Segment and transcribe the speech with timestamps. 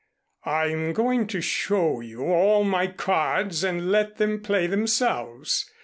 [0.47, 5.69] "I'm going to show you all my cards and let them play themselves.